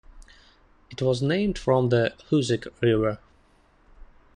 [0.89, 3.19] It was named from the Hoosic River.